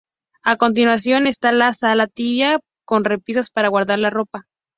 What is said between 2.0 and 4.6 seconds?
tibia con repisas para guardar la ropa.